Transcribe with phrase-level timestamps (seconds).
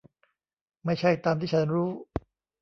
[0.85, 1.89] ไม่ใช่ตามที่ฉันรู้